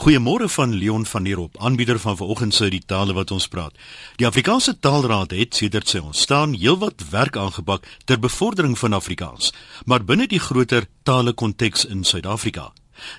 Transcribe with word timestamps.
Goeiemôre 0.00 0.48
van 0.48 0.72
Leon 0.74 1.06
van 1.06 1.24
der 1.24 1.36
Hoop, 1.36 1.58
aanbieder 1.60 1.98
van 1.98 2.16
vanoggend 2.16 2.54
se 2.54 2.70
die 2.72 2.80
tale 2.86 3.12
wat 3.12 3.30
ons 3.36 3.48
praat. 3.52 3.74
Die 4.16 4.24
Afrikaanse 4.26 4.72
Taalraad 4.80 5.34
het 5.36 5.58
sedert 5.60 5.92
sy 5.92 6.00
ontstaan 6.00 6.54
heelwat 6.56 7.04
werk 7.10 7.36
aangepak 7.36 7.84
ter 8.08 8.16
bevordering 8.16 8.78
van 8.80 8.96
Afrikaans, 8.96 9.52
maar 9.84 10.00
binne 10.00 10.24
die 10.24 10.40
groter 10.40 10.88
tale 11.04 11.36
konteks 11.36 11.84
in 11.84 12.00
Suid-Afrika. 12.04 12.70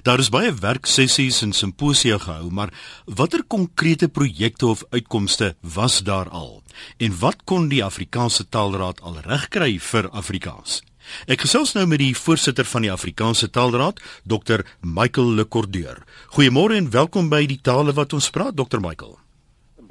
Daar 0.01 0.25
is 0.25 0.33
baie 0.33 0.49
werksessies 0.57 1.43
en 1.45 1.53
simposia 1.53 2.17
gehou, 2.17 2.49
maar 2.49 2.73
watter 3.05 3.45
konkrete 3.45 4.09
projekte 4.09 4.73
of 4.73 4.81
uitkomste 4.89 5.55
was 5.61 6.01
daar 6.01 6.29
al? 6.29 6.63
En 6.97 7.13
wat 7.19 7.45
kon 7.45 7.69
die 7.69 7.85
Afrikaanse 7.85 8.49
Taalraad 8.49 9.05
al 9.05 9.21
regkry 9.21 9.77
vir 9.77 10.09
Afrikaans? 10.09 10.81
Ek 11.27 11.41
gesels 11.45 11.73
nou 11.73 11.85
met 11.87 11.99
die 12.01 12.13
voorsitter 12.17 12.65
van 12.65 12.85
die 12.85 12.91
Afrikaanse 12.91 13.49
Taalraad, 13.49 14.01
Dr. 14.23 14.63
Michael 14.81 15.33
Lekordeur. 15.39 16.03
Goeiemôre 16.35 16.77
en 16.79 16.91
welkom 16.91 17.29
by 17.29 17.45
die 17.45 17.59
tale 17.61 17.93
wat 17.93 18.13
ons 18.13 18.29
praat, 18.29 18.55
Dr. 18.57 18.79
Michael. 18.83 19.17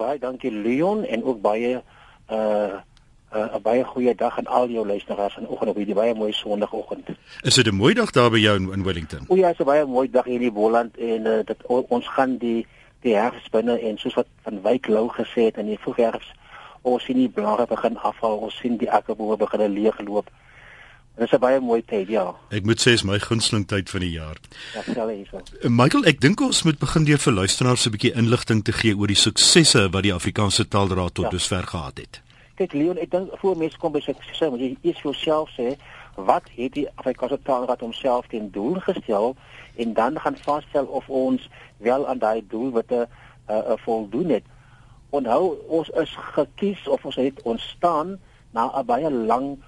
Baie 0.01 0.19
dankie 0.19 0.53
Leon 0.53 1.05
en 1.05 1.25
ook 1.25 1.43
baie 1.43 1.83
uh 2.31 2.81
'n 3.31 3.39
uh, 3.39 3.61
baie 3.63 3.85
goeie 3.85 4.15
dag 4.15 4.39
aan 4.39 4.47
al 4.47 4.69
jou 4.69 4.87
luisteraars 4.87 5.35
vanoggend 5.35 5.71
op 5.71 5.77
hierdie 5.77 5.95
baie 5.95 6.15
mooi 6.15 6.33
sonderdagoggend. 6.33 7.09
Is 7.43 7.55
dit 7.55 7.67
'n 7.67 7.75
mooi 7.75 7.95
dag 7.95 8.11
daar 8.11 8.31
by 8.31 8.39
jou 8.39 8.57
in, 8.57 8.73
in 8.73 8.83
Wellington? 8.83 9.25
O 9.29 9.37
ja, 9.37 9.49
dit 9.49 9.61
is 9.61 9.67
'n 9.67 9.71
baie 9.71 9.87
mooi 9.87 10.11
dag 10.11 10.25
hier 10.25 10.35
in 10.35 10.41
die 10.41 10.53
Boland 10.53 10.97
en 10.97 11.27
uh, 11.27 11.39
dit 11.45 11.67
ons 11.67 12.09
gaan 12.09 12.39
die 12.39 12.67
die 13.01 13.15
herfs 13.15 13.49
binne 13.51 13.79
en 13.81 13.99
soos 13.99 14.15
wat 14.15 14.27
van 14.43 14.63
Wyk 14.63 14.87
Lou 14.87 15.09
gesê 15.09 15.41
het 15.47 15.57
in 15.57 15.67
die 15.67 15.79
vroegherfs 15.79 16.33
ons 16.83 17.05
sien 17.05 17.17
die 17.17 17.29
blare 17.29 17.67
begin 17.67 17.99
afval, 17.99 18.39
ons 18.47 18.57
sien 18.57 18.79
die 18.81 18.91
akkerbome 18.91 19.37
begin 19.37 19.67
leegloop. 19.73 20.25
Dit 20.25 20.35
is 21.21 21.33
'n 21.33 21.41
baie 21.41 21.61
mooi 21.61 21.83
tyd, 21.85 22.09
ja. 22.09 22.35
Ek 22.51 22.65
moet 22.65 22.81
sê 22.81 22.93
is 22.93 23.03
my 23.03 23.19
gunsteling 23.19 23.67
tyd 23.67 23.91
van 23.91 24.01
die 24.01 24.11
jaar. 24.11 24.37
Ja, 24.75 24.83
sal 24.95 25.09
hy 25.09 25.27
so. 25.31 25.69
Michael, 25.69 26.05
ek 26.05 26.21
dink 26.21 26.41
ons 26.41 26.63
moet 26.63 26.79
begin 26.79 27.05
deur 27.05 27.19
vir 27.19 27.33
luisteraars 27.33 27.87
'n 27.87 27.91
bietjie 27.91 28.15
inligting 28.15 28.65
te 28.65 28.73
gee 28.73 28.97
oor 28.97 29.07
die 29.07 29.17
suksesse 29.17 29.91
wat 29.91 30.03
die 30.03 30.15
Afrikaanse 30.15 30.69
Taalraad 30.69 31.15
tot 31.15 31.25
ja. 31.25 31.31
dusver 31.31 31.63
gehad 31.63 31.99
het. 31.99 32.21
Kyk 32.55 32.73
Leon, 32.73 32.99
ek 32.99 33.11
dink 33.11 33.31
voor 33.39 33.57
mense 33.57 33.79
kom 33.79 33.93
by 33.93 34.01
suksesse, 34.01 34.51
moet 34.51 34.61
jy 34.61 34.77
eers 34.83 35.01
vir 35.01 35.13
jouself 35.13 35.51
sê 35.59 35.77
wat 36.15 36.49
het 36.57 36.73
die 36.73 36.89
Afrikaanse 36.95 37.39
Taalraad 37.43 37.81
homself 37.81 38.27
teen 38.27 38.51
doel 38.51 38.81
gestel 38.81 39.37
en 39.77 39.93
dan 39.93 40.21
gaan 40.21 40.37
vasstel 40.37 40.85
of 40.85 41.09
ons 41.09 41.49
wel 41.77 42.07
aan 42.09 42.19
daai 42.19 42.43
doelwitte 42.49 43.09
uh, 43.51 43.57
uh, 43.57 43.73
voldoen 43.77 44.29
het. 44.29 44.45
Onthou, 45.11 45.57
ons 45.69 45.89
is 45.89 46.17
gekies 46.35 46.89
of 46.89 47.05
ons 47.05 47.17
het 47.17 47.43
ontstaan 47.43 48.19
na 48.51 48.71
'n 48.79 48.87
baie 48.87 49.11
lang 49.11 49.59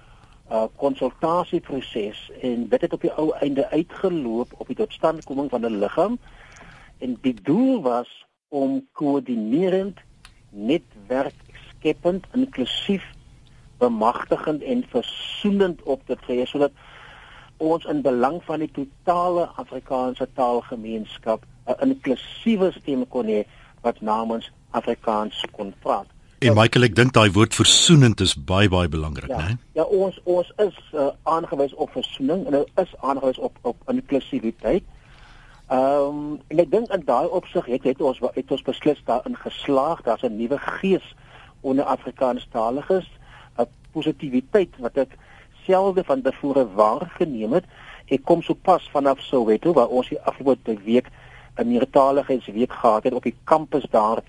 uh 0.53 0.65
konsultasieproses 0.75 2.31
en 2.41 2.67
dit 2.69 2.81
het 2.81 2.93
op 2.93 3.01
die 3.01 3.13
ou 3.17 3.31
einde 3.41 3.69
uitgeloop 3.69 4.53
op 4.57 4.67
die 4.67 4.77
totstandkoming 4.77 5.49
van 5.49 5.65
'n 5.65 5.79
liggaam 5.83 6.19
en 6.97 7.17
die 7.21 7.33
doel 7.33 7.81
was 7.81 8.25
om 8.47 8.87
koördinerend 8.91 9.99
netwerk 10.49 11.33
skepend 11.69 12.25
inklusief 12.33 13.03
bemagtigend 13.77 14.61
en 14.61 14.85
versoenend 14.89 15.83
op 15.83 16.05
te 16.05 16.15
tree 16.15 16.45
sodat 16.45 16.71
ons 17.57 17.85
in 17.85 18.01
belang 18.01 18.43
van 18.43 18.59
die 18.59 18.71
totale 18.71 19.49
Afrikaanse 19.55 20.27
taalgemeenskap 20.33 21.45
'n 21.65 21.89
inklusiewe 21.89 22.71
stem 22.71 23.07
kon 23.07 23.25
hê 23.25 23.43
wat 23.81 24.01
namens 24.01 24.51
Afrikaans 24.71 25.45
kon 25.51 25.73
praat. 25.79 26.07
En 26.43 26.57
Michael, 26.57 26.89
ek 26.89 26.95
dink 26.97 27.13
daai 27.15 27.31
woord 27.31 27.55
versoenend 27.55 28.19
is 28.23 28.33
baie 28.35 28.67
baie 28.71 28.89
belangrik, 28.91 29.31
ja, 29.31 29.39
né? 29.39 29.55
Ja, 29.77 29.83
ons 29.87 30.17
ons 30.27 30.49
is 30.59 30.75
uh, 30.91 31.11
aangewys 31.29 31.71
op 31.79 31.93
versoening 31.95 32.43
en 32.49 32.57
ons 32.59 32.81
is 32.83 32.91
aangewys 32.99 33.39
op 33.39 33.55
op 33.61 33.91
inklusiwiteit. 33.93 34.83
Ehm 35.71 36.09
um, 36.09 36.33
en 36.51 36.59
ek 36.59 36.71
dink 36.71 36.91
in 36.91 37.05
daai 37.07 37.29
opsig 37.39 37.69
het 37.71 37.87
het 37.87 38.01
ons 38.03 38.19
het 38.35 38.51
ons 38.51 38.65
beslis 38.67 38.99
daarin 39.07 39.37
geslaag. 39.39 40.01
Daar's 40.03 40.25
'n 40.27 40.35
nuwe 40.35 40.59
gees 40.79 41.05
onder 41.61 41.85
Afrikaanstaliges, 41.85 43.07
'n 43.57 43.67
positiwiteit 43.95 44.75
wat 44.83 44.97
ek 44.97 45.15
selde 45.65 46.03
van 46.03 46.21
tevore 46.21 46.67
waargeneem 46.75 47.53
het. 47.53 47.65
Ek 48.11 48.23
kom 48.23 48.41
sopas 48.41 48.89
vanaf 48.91 49.19
Soweto 49.19 49.73
waar 49.73 49.87
ons 49.87 50.09
die 50.09 50.19
afgelope 50.19 50.75
week 50.83 51.07
'n 51.55 51.67
meertaligheidsweek 51.67 52.73
gehad 52.73 53.03
het 53.03 53.13
op 53.13 53.23
die 53.23 53.35
kampus 53.43 53.85
daar 53.89 54.19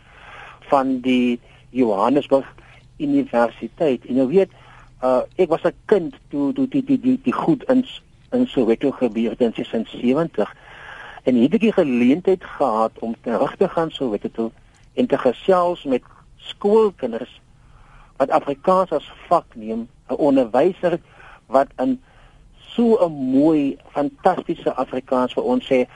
van 0.70 1.00
die 1.00 1.40
Johannesburg 1.74 2.46
Universiteit. 2.96 4.06
En 4.06 4.14
nou 4.14 4.28
weet, 4.28 4.50
uh 5.02 5.22
ek 5.36 5.48
was 5.48 5.64
'n 5.66 5.76
kind 5.90 6.14
toe 6.30 6.52
toe 6.52 6.68
die 6.68 6.84
die 6.84 7.00
die 7.00 7.18
die 7.22 7.32
goed 7.32 7.64
in 7.64 7.84
in 8.32 8.46
Soweto 8.46 8.90
gebeur 8.90 9.34
in 9.38 9.52
76 9.54 10.54
en 11.22 11.36
het 11.36 11.54
ek 11.54 11.60
die 11.60 11.72
geleentheid 11.72 12.44
gehad 12.44 12.98
om 12.98 13.14
terug 13.20 13.56
te 13.56 13.68
gaan 13.68 13.90
Soweto 13.90 14.28
toe 14.32 14.50
en 14.94 15.06
te 15.06 15.18
gesels 15.18 15.84
met 15.84 16.02
skoolkinders 16.36 17.40
wat 18.16 18.30
Afrikaans 18.30 18.92
as 18.92 19.12
vak 19.28 19.46
neem, 19.54 19.88
'n 20.08 20.14
onderwyser 20.14 20.98
wat 21.46 21.68
in 21.78 22.00
so 22.74 22.96
'n 23.06 23.12
mooi, 23.12 23.76
fantastiese 23.92 24.74
Afrikaans 24.74 25.32
vir 25.32 25.42
ons 25.42 25.64
sê 25.64 25.86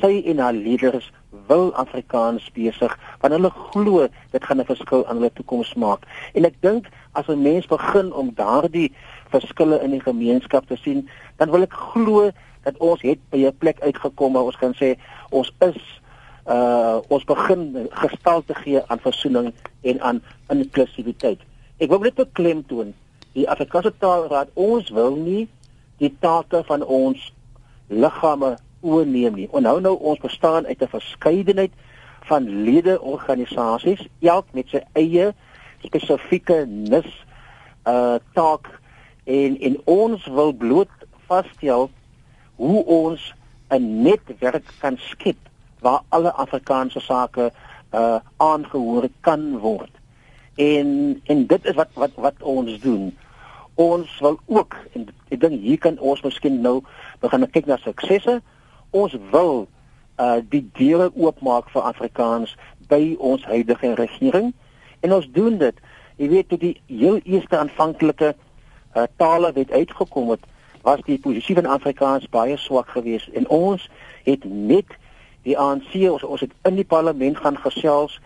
sy 0.00 0.22
en 0.30 0.38
haar 0.38 0.52
leerders 0.52 1.10
wil 1.48 1.72
Afrikaans 1.74 2.46
besig 2.54 2.92
want 3.20 3.34
hulle 3.34 3.50
glo 3.50 4.06
dit 4.32 4.44
gaan 4.44 4.60
'n 4.60 4.70
verskil 4.70 5.06
aan 5.06 5.16
hulle 5.16 5.32
toekoms 5.32 5.74
maak. 5.74 6.02
En 6.34 6.44
ek 6.44 6.56
dink 6.60 6.88
as 7.12 7.28
'n 7.28 7.42
mens 7.42 7.66
begin 7.66 8.12
om 8.12 8.34
daardie 8.34 8.92
verskille 9.28 9.82
in 9.82 9.90
die 9.90 10.00
gemeenskap 10.00 10.66
te 10.66 10.76
sien, 10.76 11.08
dan 11.36 11.50
wil 11.50 11.62
ek 11.62 11.72
glo 11.72 12.30
dat 12.62 12.76
ons 12.78 13.02
het 13.02 13.18
by 13.30 13.38
'n 13.46 13.58
plek 13.58 13.80
uitgekom 13.80 14.32
waar 14.32 14.50
ons 14.50 14.56
kan 14.56 14.74
sê 14.74 14.96
ons 15.30 15.52
is 15.60 15.82
uh 16.46 17.00
ons 17.08 17.24
begin 17.24 17.88
gestalte 17.90 18.54
gee 18.54 18.80
aan 18.86 18.98
versoening 18.98 19.52
en 19.82 20.00
aan 20.00 20.22
inklusiwiteit. 20.48 21.40
Ek 21.78 21.88
wil 21.88 21.98
net 21.98 22.14
beklemtoon 22.14 22.94
die 23.32 23.48
Afrikaanse 23.50 23.92
Taalraad 23.98 24.48
ons 24.54 24.90
wil 24.90 25.16
nie 25.16 25.48
die 25.98 26.12
take 26.20 26.62
van 26.68 26.82
ons 26.82 27.32
liggame 27.88 28.56
oorneem 28.84 29.34
nie. 29.40 29.48
Onthou 29.50 29.80
nou 29.80 29.96
ons 30.12 30.20
bestaan 30.20 30.66
uit 30.66 30.82
'n 30.82 30.92
verskeidenheid 30.96 31.72
van 32.28 32.48
ledeorganisasies, 32.64 34.06
elk 34.20 34.46
met 34.52 34.68
sy 34.68 34.80
eie 34.92 35.32
spesifieke 35.84 36.64
nis 36.68 37.08
uh 37.84 38.16
taak 38.32 38.70
en 39.24 39.58
en 39.60 39.80
ons 39.84 40.26
wil 40.26 40.52
bloot 40.52 40.92
vasstel 41.28 41.90
hoe 42.56 42.84
ons 42.84 43.34
'n 43.70 44.02
netwerk 44.02 44.64
kan 44.80 44.96
skep 44.98 45.36
waar 45.80 46.00
alle 46.08 46.32
Afrikaanse 46.32 47.00
sake 47.00 47.52
uh 47.92 48.18
aangehoor 48.36 49.08
kan 49.20 49.58
word. 49.58 49.90
En 50.54 51.20
en 51.24 51.46
dit 51.46 51.64
is 51.64 51.74
wat 51.74 51.92
wat 51.94 52.16
wat 52.16 52.42
ons 52.42 52.80
doen. 52.80 53.16
Ons 53.74 54.18
wil 54.20 54.38
ook 54.46 54.76
en 54.92 55.08
ek 55.28 55.40
dink 55.40 55.60
hier 55.60 55.78
kan 55.78 55.98
ons 55.98 56.22
miskien 56.22 56.60
nou 56.60 56.82
begin 57.20 57.50
kyk 57.50 57.66
na 57.66 57.76
suksesse 57.76 58.40
ons 58.94 59.16
wil 59.30 59.66
uh 60.22 60.38
die 60.50 60.62
deure 60.78 61.10
oopmaak 61.18 61.70
vir 61.74 61.82
Afrikaans 61.90 62.54
by 62.88 63.16
ons 63.18 63.44
huidige 63.50 63.94
regering 63.98 64.52
en 65.02 65.12
ons 65.12 65.26
doen 65.34 65.58
dit. 65.58 65.80
Jy 66.16 66.28
weet 66.30 66.48
toe 66.48 66.58
die 66.58 66.74
heel 66.86 67.18
eerste 67.24 67.58
aanvanklike 67.58 68.34
uh 68.94 69.06
tale 69.18 69.50
wet 69.56 69.72
uitgekom 69.74 70.30
het, 70.30 70.44
was 70.84 71.02
die 71.08 71.18
posisie 71.18 71.56
van 71.58 71.66
Afrikaans 71.66 72.28
baie 72.30 72.56
swak 72.60 72.92
geweest 72.94 73.32
en 73.34 73.48
ons 73.48 73.88
het 74.28 74.44
net 74.44 74.94
die 75.48 75.56
ANC 75.58 75.96
ons 76.10 76.22
ons 76.22 76.44
het 76.44 76.52
in 76.68 76.78
die 76.78 76.88
parlement 76.88 77.40
gaan 77.40 77.58
gesels 77.60 78.20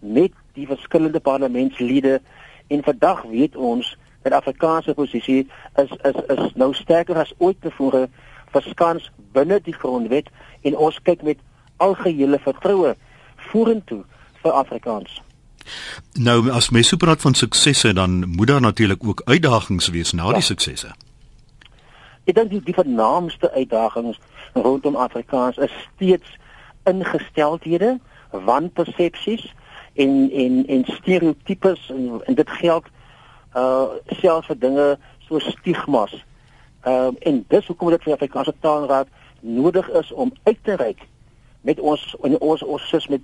met 0.00 0.36
die 0.54 0.66
verskillende 0.68 1.20
parlementslede 1.20 2.20
en 2.68 2.84
vandag 2.84 3.24
weet 3.32 3.56
ons 3.56 3.96
dat 4.22 4.36
Afrikaanse 4.38 4.94
posisie 4.94 5.46
is 5.82 5.96
is 6.10 6.20
is 6.36 6.52
nou 6.54 6.70
sterker 6.74 7.18
as 7.18 7.34
ooit 7.38 7.60
tevore 7.60 8.06
verskans 8.52 9.10
binne 9.32 9.60
die 9.64 9.74
grondwet 9.74 10.30
en 10.62 10.76
ons 10.76 10.98
kyk 11.02 11.22
met 11.26 11.38
algehele 11.82 12.38
vertroue 12.42 12.94
vorentoe 13.50 14.02
vir 14.42 14.52
Afrikaans. 14.52 15.20
Nou 16.18 16.50
as 16.50 16.70
mens 16.74 16.90
so 16.90 16.98
praat 16.98 17.22
van 17.22 17.34
suksesse 17.38 17.92
dan 17.94 18.22
moet 18.36 18.50
daar 18.50 18.60
natuurlik 18.60 19.04
ook 19.04 19.22
uitdagings 19.24 19.88
wees 19.88 20.12
na 20.12 20.30
ja. 20.30 20.38
die 20.38 20.46
suksesse. 20.46 20.92
Ek 22.24 22.34
dink 22.34 22.50
die, 22.50 22.62
die 22.62 22.74
vernaamste 22.74 23.50
uitdagings 23.50 24.18
rondom 24.54 24.96
Afrikaans 24.96 25.56
is 25.56 25.72
steeds 25.94 26.36
ingesteldhede, 26.86 27.98
wanpersepsies 28.30 29.46
en 29.94 30.30
en 30.32 30.66
en 30.66 30.84
stereotypes 30.86 31.90
en, 31.90 32.20
en 32.24 32.34
dit 32.34 32.50
geld 32.50 32.86
uh 33.56 33.98
selfs 34.20 34.48
vir 34.48 34.58
dinge 34.58 34.86
so 35.28 35.38
stigmas 35.38 36.14
Ehm 36.82 37.06
um, 37.06 37.16
en 37.20 37.44
dis 37.48 37.66
hoekom 37.66 37.90
dit 37.90 38.02
vir 38.02 38.12
Afrikaanse 38.12 38.54
Taalraad 38.60 39.08
nodig 39.40 39.90
is 39.90 40.12
om 40.12 40.32
uit 40.42 40.58
te 40.62 40.74
reik 40.76 41.06
met 41.60 41.80
ons 41.80 42.16
en 42.22 42.38
ons 42.40 42.62
ons 42.62 42.88
sis 42.88 43.06
met 43.08 43.22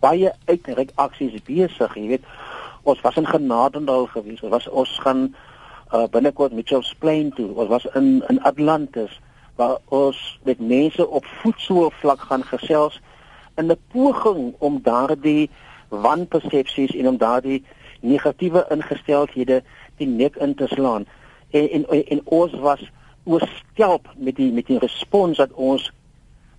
baie 0.00 0.32
uitreik 0.44 0.90
aksies 0.94 1.42
besig, 1.46 1.94
jy 1.96 2.06
weet. 2.08 2.26
Ons 2.82 3.00
was 3.00 3.16
in 3.16 3.26
Genadendal 3.26 4.06
gewees. 4.12 4.42
Ons 4.42 4.52
was 4.52 4.68
ons 4.68 4.92
gaan 5.04 5.22
uh, 5.92 6.04
binnekort 6.12 6.52
Mitchells 6.52 6.92
Plain 7.00 7.32
toe. 7.32 7.48
Ons 7.54 7.72
was 7.72 7.88
in 7.94 8.22
in 8.28 8.42
Atlantis 8.42 9.20
waar 9.56 9.78
ons 9.88 10.38
met 10.44 10.60
mense 10.60 11.08
op 11.08 11.24
voetsool 11.40 11.90
vlak 12.00 12.20
gaan 12.30 12.44
gesels 12.44 13.00
in 13.56 13.72
'n 13.72 13.80
poging 13.92 14.54
om 14.58 14.82
daardie 14.82 15.50
wanpersepsies 15.88 16.94
en 16.94 17.08
om 17.08 17.16
daardie 17.16 17.64
negatiewe 18.00 18.66
ingesteldhede 18.70 19.62
die 19.96 20.06
nek 20.06 20.36
in 20.36 20.54
te 20.54 20.66
slaan. 20.66 21.06
En 21.50 21.68
en, 21.68 22.06
en 22.06 22.20
ons 22.24 22.52
was 22.52 22.90
oorstelp 23.24 24.08
met 24.16 24.36
die 24.36 24.52
met 24.52 24.66
die 24.66 24.78
respons 24.78 25.38
wat 25.38 25.52
ons 25.52 25.90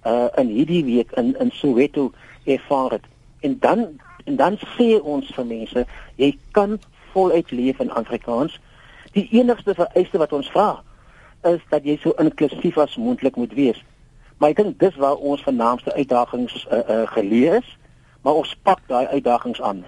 uh 0.06 0.27
in 0.36 0.47
hierdie 0.47 0.83
week 0.86 1.12
in 1.12 1.36
in 1.39 1.51
Soweto 1.51 2.12
ervaar 2.45 2.91
het. 2.91 3.06
En 3.39 3.57
dan 3.59 4.00
en 4.25 4.36
dan 4.36 4.57
sê 4.77 5.00
ons 5.01 5.31
vir 5.36 5.45
mense, 5.45 5.86
jy 6.15 6.38
kan 6.51 6.80
voluit 7.13 7.51
leef 7.51 7.80
in 7.80 7.91
Afrikaans. 7.91 8.59
Die 9.12 9.27
enigste 9.31 9.74
vereiste 9.74 10.18
wat 10.18 10.33
ons 10.33 10.50
vra 10.53 10.83
is 11.47 11.62
dat 11.69 11.86
jy 11.88 11.97
so 11.97 12.13
inklusief 12.21 12.77
as 12.77 12.97
moontlik 12.97 13.36
moet 13.36 13.53
wees. 13.53 13.80
Maar 14.38 14.53
ek 14.53 14.59
dink 14.59 14.80
dis 14.80 14.95
waar 14.95 15.15
ons 15.15 15.44
vernaamste 15.44 15.94
uitdagings 15.94 16.65
uh, 16.68 16.80
uh, 16.80 17.06
geleë 17.15 17.59
is, 17.59 17.77
maar 18.21 18.39
ons 18.39 18.51
pak 18.63 18.83
daai 18.88 19.07
uitdagings 19.07 19.62
aan. 19.62 19.86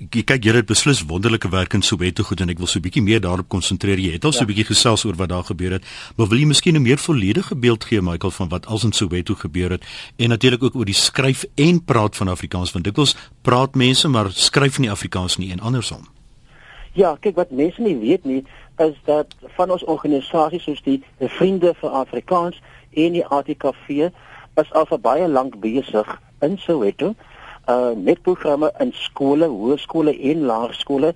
Ek 0.00 0.26
kyk 0.26 0.44
jy 0.44 0.54
het 0.56 0.66
beslis 0.66 1.02
wonderlike 1.06 1.48
werk 1.48 1.74
in 1.74 1.82
Soweto 1.82 2.22
goed 2.24 2.40
en 2.40 2.48
ek 2.48 2.58
wil 2.58 2.66
so 2.66 2.78
'n 2.78 2.82
bietjie 2.82 3.02
meer 3.02 3.20
daarop 3.20 3.48
konsentreer. 3.48 3.98
Jy 3.98 4.12
het 4.12 4.24
al 4.24 4.32
so 4.32 4.44
'n 4.44 4.48
ja. 4.48 4.54
bietjie 4.54 4.74
gesels 4.74 5.04
oor 5.04 5.16
wat 5.16 5.28
daar 5.28 5.44
gebeur 5.44 5.72
het, 5.72 5.84
maar 6.16 6.28
wil 6.28 6.38
jy 6.38 6.46
miskien 6.46 6.76
'n 6.76 6.82
meer 6.82 6.98
volledige 6.98 7.54
beeld 7.56 7.84
gee 7.84 8.00
Michael 8.00 8.30
van 8.30 8.48
wat 8.48 8.66
als 8.66 8.84
in 8.84 8.92
Soweto 8.92 9.34
gebeur 9.34 9.70
het 9.70 9.84
en 10.16 10.28
natuurlik 10.28 10.62
ook 10.62 10.74
oor 10.74 10.84
die 10.84 10.94
skryf 10.94 11.44
en 11.54 11.84
praat 11.84 12.16
van 12.16 12.28
Afrikaans 12.28 12.72
want 12.72 12.84
dikwels 12.84 13.16
praat 13.42 13.74
mense 13.74 14.08
maar 14.08 14.30
skryf 14.32 14.78
nie 14.78 14.90
Afrikaans 14.90 15.36
nie 15.36 15.50
en 15.50 15.60
andersom. 15.60 16.08
Ja, 16.92 17.16
kyk 17.20 17.36
wat 17.36 17.50
mense 17.50 17.82
nie 17.82 17.96
weet 17.96 18.24
nie 18.24 18.44
is 18.78 18.94
dat 19.04 19.34
van 19.56 19.70
ons 19.70 19.84
organisasies 19.84 20.62
soos 20.62 20.82
die 20.82 21.02
Vriende 21.18 21.74
vir 21.80 21.90
Afrikaans 21.90 22.60
en 22.90 23.12
die 23.12 23.26
ATKV 23.26 24.10
is 24.62 24.72
al 24.72 24.86
vir 24.86 25.00
baie 25.02 25.28
lank 25.28 25.58
besig 25.60 26.20
in 26.40 26.58
Soweto 26.58 27.14
uh 27.68 27.90
met 27.96 28.22
programme 28.22 28.72
in 28.78 28.92
skole, 28.92 29.46
hoërskole 29.46 30.14
en 30.30 30.44
laerskole, 30.50 31.14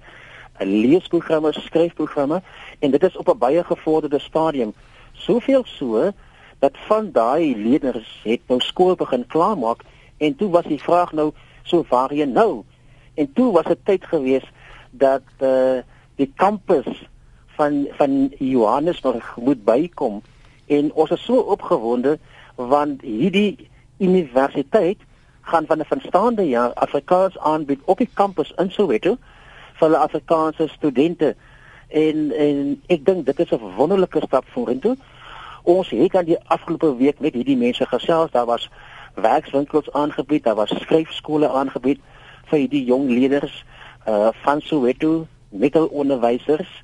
'n 0.61 0.67
leesprogramme, 0.67 1.53
skryfprogramme 1.53 2.43
en 2.79 2.91
dit 2.91 3.03
is 3.03 3.17
op 3.17 3.29
'n 3.29 3.39
baie 3.39 3.65
gevorderde 3.65 4.19
stadium. 4.19 4.73
Soveel 5.13 5.63
so 5.65 6.11
dat 6.59 6.73
van 6.87 7.11
daai 7.13 7.57
leerders 7.57 8.21
het 8.25 8.41
nou 8.47 8.61
skool 8.61 8.95
begin 8.95 9.27
klaarmaak 9.27 9.81
en 10.17 10.37
toe 10.37 10.51
was 10.51 10.65
die 10.65 10.83
vraag 10.83 11.13
nou 11.13 11.33
so 11.63 11.85
waar 11.89 12.15
jy 12.15 12.25
nou? 12.25 12.63
En 13.15 13.33
toe 13.33 13.53
was 13.53 13.65
dit 13.65 13.85
tyd 13.85 14.05
gewees 14.05 14.45
dat 14.91 15.23
uh 15.41 15.81
die 16.17 16.33
kampus 16.37 17.09
van 17.47 17.87
van 17.91 18.33
Johannesburg 18.39 19.37
moet 19.37 19.65
bykom 19.65 20.23
en 20.67 20.93
ons 20.93 21.11
is 21.11 21.25
so 21.25 21.37
opgewonde 21.37 22.19
want 22.55 23.01
hierdie 23.01 23.69
universiteit 23.99 24.99
gaan 25.43 25.67
van 25.67 25.79
'n 25.79 25.85
verstaande 25.85 26.49
jaar 26.49 26.73
Afrikaans 26.73 27.39
aanbied 27.39 27.81
op 27.85 27.99
die 27.99 28.11
kampus 28.15 28.53
in 28.57 28.71
Soweto 28.71 29.17
vir 29.73 29.89
die 29.89 29.97
Afrikaanse 29.97 30.69
studente. 30.69 31.35
En 31.89 32.33
en 32.33 32.83
ek 32.87 33.05
dink 33.05 33.27
dit 33.27 33.39
is 33.39 33.51
'n 33.51 33.75
wonderlike 33.77 34.21
stap 34.27 34.45
vorentoe. 34.49 34.97
Ons 35.63 35.91
het 35.91 36.17
aan 36.17 36.25
die 36.25 36.39
afgelope 36.47 36.97
week 36.97 37.21
met 37.21 37.35
hierdie 37.35 37.57
mense 37.57 37.87
gesels. 37.87 38.31
Daar 38.31 38.47
was 38.47 38.71
werkswinkels 39.15 39.93
aangebied, 39.93 40.45
daar 40.45 40.55
was 40.55 40.75
skryfskole 40.81 41.49
aangebied 41.49 42.01
vir 42.45 42.59
hierdie 42.59 42.85
jong 42.85 43.09
leerders 43.09 43.65
uh 44.09 44.29
van 44.43 44.61
Soweto, 44.61 45.27
middelonderwysers. 45.49 46.83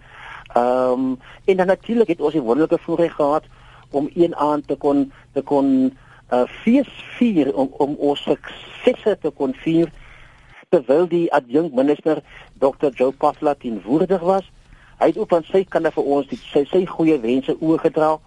Ehm 0.52 0.92
um, 0.92 1.18
en 1.44 1.56
dan 1.56 1.66
natuurlik 1.66 2.08
het 2.08 2.20
ons 2.20 2.32
die 2.32 2.42
wonderlike 2.42 2.78
voorreg 2.78 3.14
gehad 3.14 3.44
om 3.90 4.10
een 4.14 4.36
aand 4.36 4.66
te 4.66 4.76
kon 4.76 5.12
te 5.32 5.42
kon 5.42 5.96
uh, 6.32 6.44
fees 6.62 6.88
vier 7.18 7.52
om 7.54 7.72
om 7.78 7.96
ons 8.10 8.22
suksesse 8.22 9.16
te 9.22 9.30
kon 9.30 9.54
vier 9.64 9.90
terwyl 10.68 11.06
die 11.08 11.26
adjunkt 11.32 11.74
minister 11.74 12.20
Dr. 12.60 12.92
Joe 12.92 13.12
Pasla 13.12 13.54
teenwoordig 13.54 14.20
was. 14.20 14.44
Hy 14.98 15.06
het 15.12 15.18
ook 15.18 15.32
aan 15.32 15.46
sy 15.48 15.62
kant 15.64 15.88
vir 15.94 16.10
ons 16.16 16.28
die 16.28 16.40
sy 16.42 16.64
sy 16.68 16.84
goeie 16.86 17.16
wense 17.22 17.54
oorgedra. 17.60 18.18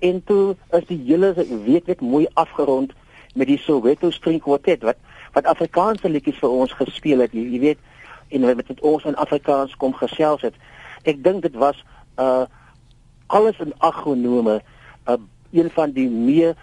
En 0.00 0.22
toe 0.24 0.56
is 0.78 0.86
die 0.88 1.00
hele 1.04 1.34
week 1.66 1.90
net 1.90 2.00
mooi 2.00 2.26
afgerond 2.34 2.94
met 3.34 3.50
die 3.50 3.58
Soweto 3.58 4.10
String 4.10 4.40
Quartet 4.42 4.86
wat 4.86 4.96
wat 5.34 5.50
Afrikaanse 5.50 6.08
liedjies 6.08 6.38
vir 6.40 6.50
ons 6.50 6.72
gespeel 6.72 7.20
het. 7.20 7.34
Jy, 7.36 7.44
jy 7.52 7.60
weet 7.60 7.84
en 8.28 8.46
met 8.56 8.66
dit 8.66 8.80
ons 8.80 9.04
in 9.08 9.16
Afrikaans 9.16 9.76
kom 9.76 9.94
gesels 9.96 10.42
het. 10.46 10.56
Ek 11.04 11.20
dink 11.24 11.44
dit 11.44 11.56
was 11.56 11.84
uh 12.16 12.46
alles 13.28 13.58
in 13.60 13.74
ag 13.84 13.96
genome 14.06 14.54
'n 14.56 15.12
uh, 15.12 15.18
een 15.52 15.70
van 15.70 15.92
die 15.92 16.08
meer 16.08 16.56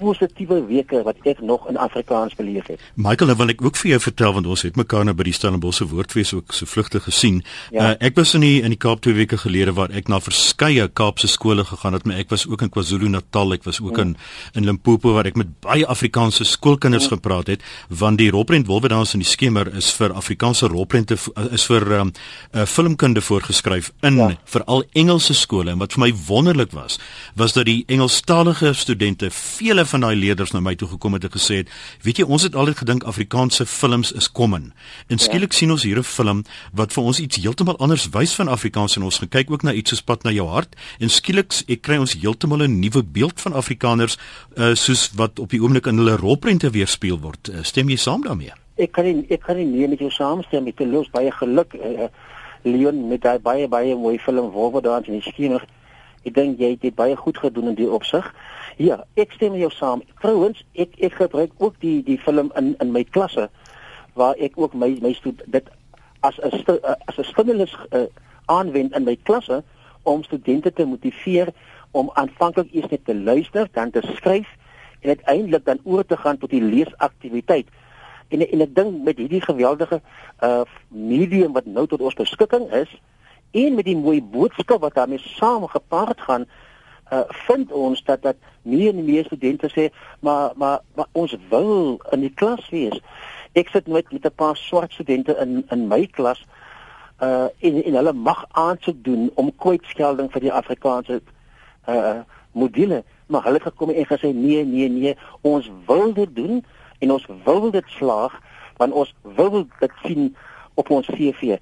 positiewe 0.00 0.60
weke 0.68 1.02
wat 1.06 1.20
ek 1.28 1.40
nog 1.44 1.68
in 1.70 1.78
Afrikaans 1.80 2.34
beleef 2.38 2.66
het. 2.72 2.82
Michael, 2.94 3.32
nou 3.32 3.38
wil 3.42 3.54
ek 3.54 3.64
ook 3.64 3.78
vir 3.80 3.94
jou 3.94 4.00
vertel 4.08 4.34
want 4.38 4.48
ons 4.50 4.64
het 4.66 4.78
mekaar 4.80 5.04
nou 5.06 5.14
by 5.16 5.26
die 5.28 5.36
Stellenbosse 5.36 5.86
woordfees 5.90 6.32
ook 6.36 6.54
so 6.56 6.68
vlugtig 6.68 7.04
gesien. 7.06 7.42
Ja. 7.70 7.92
Uh, 7.92 7.96
ek 8.10 8.16
was 8.18 8.34
in 8.38 8.44
die 8.44 8.60
in 8.64 8.74
die 8.74 8.80
Kaap 8.80 9.02
twee 9.04 9.16
weke 9.18 9.38
gelede 9.40 9.74
waar 9.76 9.92
ek 9.96 10.08
na 10.08 10.20
verskeie 10.22 10.88
Kaapse 10.88 11.28
skole 11.30 11.64
gegaan 11.68 11.96
het, 11.96 12.06
maar 12.08 12.20
ek 12.22 12.32
was 12.32 12.46
ook 12.48 12.64
in 12.64 12.72
KwaZulu-Natal, 12.72 13.56
ek 13.58 13.66
was 13.68 13.80
ook 13.80 14.00
hmm. 14.00 14.14
in 14.14 14.60
in 14.60 14.68
Limpopo 14.68 15.14
waar 15.14 15.28
ek 15.28 15.38
met 15.38 15.52
baie 15.64 15.86
Afrikaanse 15.86 16.44
skoolkinders 16.48 17.08
hmm. 17.08 17.18
gepraat 17.18 17.52
het, 17.52 17.64
want 17.88 18.18
die 18.20 18.30
Roprent 18.32 18.68
Wolwedans 18.70 19.14
in 19.14 19.24
die 19.24 19.28
skemer 19.28 19.68
is 19.76 19.90
vir 19.96 20.14
Afrikaanse 20.16 20.70
Roprente 20.72 21.18
is 21.50 21.66
vir 21.68 21.86
um, 22.00 22.12
uh, 22.54 22.66
filmkunde 22.66 23.22
voorgeskryf 23.24 23.92
in 24.06 24.18
ja. 24.20 24.30
veral 24.44 24.84
Engelse 24.98 25.34
skole 25.34 25.74
en 25.74 25.80
wat 25.82 25.94
vir 25.96 26.04
my 26.06 26.10
wonderlik 26.26 26.74
was, 26.76 26.98
was 27.38 27.54
dat 27.56 27.68
die 27.68 27.84
Engelstalige 27.90 28.72
studente 28.74 29.30
vele 29.34 29.84
van 29.90 30.06
daai 30.06 30.16
leerders 30.16 30.54
na 30.54 30.60
my 30.64 30.74
toe 30.78 30.88
gekom 30.88 31.16
het 31.18 31.26
en 31.28 31.34
gesê 31.34 31.60
het, 31.62 31.68
weet 32.06 32.22
jy, 32.22 32.26
ons 32.26 32.46
het 32.46 32.54
altyd 32.54 32.82
gedink 32.82 33.04
Afrikaanse 33.04 33.66
films 33.66 34.12
is 34.12 34.30
common. 34.32 34.72
En 35.08 35.18
ja. 35.18 35.24
skielik 35.24 35.52
ja. 35.52 35.58
sien 35.58 35.70
ons 35.70 35.82
hier 35.82 35.98
'n 35.98 36.06
film 36.06 36.44
wat 36.72 36.92
vir 36.92 37.04
ons 37.04 37.20
iets 37.20 37.36
heeltemal 37.36 37.76
anders 37.78 38.08
wys 38.14 38.34
van 38.34 38.48
Afrikaans 38.48 38.96
en 38.96 39.02
ons 39.02 39.18
gekyk 39.18 39.50
ook 39.50 39.62
na 39.62 39.72
iets 39.72 39.90
soos 39.90 40.02
Pad 40.02 40.24
na 40.24 40.30
jou 40.30 40.48
hart 40.48 40.76
en 40.98 41.08
skielik 41.08 41.52
ek 41.68 41.82
kry 41.82 41.98
ons 41.98 42.14
heeltemal 42.14 42.62
'n 42.62 42.80
nuwe 42.80 43.02
beeld 43.02 43.40
van 43.40 43.52
Afrikaners 43.52 44.16
uh, 44.56 44.74
soos 44.74 45.10
wat 45.14 45.38
op 45.38 45.50
die 45.50 45.60
oomblik 45.62 45.86
in 45.86 45.98
hulle 45.98 46.16
rolprente 46.16 46.70
weerspieël 46.70 47.18
word. 47.20 47.48
Uh, 47.48 47.62
stem 47.62 47.88
jy 47.88 47.96
saam 47.96 48.22
daarmee? 48.22 48.52
Ek 48.76 48.92
kan 48.92 49.04
nie 49.04 49.26
ek 49.28 49.42
kan 49.42 49.56
nie 49.56 49.66
meer 49.66 49.88
met 49.88 49.98
jou 49.98 50.10
saamstem 50.10 50.64
met 50.64 50.80
los 50.80 51.10
baie 51.10 51.30
geluk 51.30 51.74
uh, 51.74 52.08
Leon 52.62 53.08
met 53.08 53.22
daai 53.22 53.38
baie 53.38 53.68
baie 53.68 53.94
mooi 53.96 54.18
film 54.18 54.50
Wolwe 54.50 54.80
daar 54.80 55.02
in 55.06 55.18
die 55.18 55.32
skemer. 55.32 55.64
Ek 56.24 56.34
dink 56.34 56.58
jy 56.60 56.74
het 56.74 56.82
dit 56.84 56.94
baie 56.94 57.16
goed 57.16 57.38
gedoen 57.38 57.72
in 57.72 57.78
die 57.78 57.90
opsig. 57.90 58.26
Ja, 58.76 59.04
ek 59.14 59.32
stem 59.32 59.54
jou 59.56 59.70
saam. 59.72 60.02
Trouwens, 60.20 60.64
ek 60.74 60.96
ek 61.00 61.16
gebruik 61.20 61.52
ook 61.58 61.80
die 61.80 62.02
die 62.04 62.18
film 62.18 62.52
in 62.56 62.74
in 62.80 62.92
my 62.92 63.04
klasse 63.04 63.48
waar 64.18 64.36
ek 64.36 64.58
ook 64.58 64.74
my 64.74 64.98
my 65.00 65.12
student 65.12 65.52
dit 65.52 65.68
as 66.20 66.38
'n 66.38 66.80
as 67.06 67.16
'n 67.18 67.24
stimulus 67.24 67.76
uh, 67.90 68.06
aanwend 68.46 68.96
in 68.96 69.04
my 69.04 69.16
klasse 69.22 69.62
om 70.02 70.22
studente 70.22 70.72
te 70.72 70.84
motiveer 70.84 71.52
om 71.90 72.10
aanvanklik 72.14 72.72
eers 72.72 72.88
net 72.90 73.04
te 73.04 73.14
luister, 73.14 73.68
dan 73.72 73.90
te 73.90 74.02
skryf 74.14 74.48
en 75.00 75.08
uiteindelik 75.08 75.64
dan 75.64 75.78
oor 75.84 76.06
te 76.06 76.16
gaan 76.16 76.38
tot 76.38 76.50
die 76.50 76.62
leesaktiwiteit. 76.62 77.66
En 78.28 78.50
en 78.50 78.60
ek 78.60 78.74
dink 78.74 79.02
met 79.04 79.18
hierdie 79.18 79.42
geweldige 79.42 80.00
uh 80.42 80.62
medium 80.88 81.52
wat 81.52 81.66
nou 81.66 81.86
tot 81.86 82.00
ons 82.00 82.14
beskikking 82.14 82.70
is 82.72 83.00
en 83.50 83.74
met 83.74 83.84
die 83.84 83.96
mooi 83.96 84.22
boodskap 84.22 84.80
wat 84.80 84.94
daarmee 84.94 85.18
saamgepaard 85.18 86.20
gaan, 86.20 86.46
uh, 87.12 87.20
vind 87.28 87.72
ons 87.72 88.02
dat 88.04 88.22
dat 88.22 88.36
meer 88.62 88.94
en 88.94 89.04
meer 89.04 89.24
studente 89.24 89.70
sê 89.70 89.90
maar 90.20 90.52
maar 90.56 90.80
maar 90.94 91.08
ons 91.12 91.36
wil 91.48 92.00
in 92.10 92.20
die 92.20 92.34
klas 92.34 92.68
wees. 92.70 93.00
Ek 93.52 93.68
sit 93.68 93.86
met 93.86 94.12
met 94.12 94.24
'n 94.24 94.34
paar 94.34 94.56
swart 94.56 94.92
studente 94.92 95.36
in 95.36 95.64
in 95.70 95.88
my 95.88 96.06
klas 96.06 96.46
uh 97.22 97.48
en 97.58 97.84
en 97.84 97.94
hulle 97.94 98.12
mag 98.12 98.44
aansoek 98.50 99.04
doen 99.04 99.30
om 99.34 99.56
kwytskelding 99.56 100.30
vir 100.32 100.40
die 100.40 100.52
Afrikaanse 100.52 101.20
uh 101.88 102.20
module, 102.52 103.04
maar 103.26 103.42
hulle 103.42 103.60
het 103.62 103.68
gekom 103.72 103.90
en 103.90 104.06
gesê 104.06 104.32
nee 104.34 104.64
nee 104.64 104.88
nee, 104.88 105.16
ons 105.40 105.70
wil 105.86 106.12
dit 106.12 106.36
doen 106.36 106.64
en 106.98 107.12
ons 107.12 107.26
wil 107.44 107.70
dit 107.70 107.84
slaag 107.86 108.40
want 108.76 108.92
ons 108.92 109.14
wil 109.22 109.66
dit 109.80 109.92
sien 110.02 110.36
op 110.74 110.90
ons 110.90 111.06
CV. 111.06 111.58